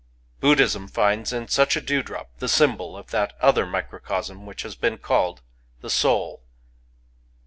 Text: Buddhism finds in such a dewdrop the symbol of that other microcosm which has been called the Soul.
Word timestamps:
Buddhism 0.39 0.87
finds 0.87 1.31
in 1.31 1.47
such 1.47 1.75
a 1.75 1.79
dewdrop 1.79 2.35
the 2.39 2.47
symbol 2.49 2.97
of 2.97 3.11
that 3.11 3.33
other 3.39 3.67
microcosm 3.67 4.47
which 4.47 4.63
has 4.63 4.73
been 4.73 4.97
called 4.97 5.41
the 5.81 5.91
Soul. 5.91 6.41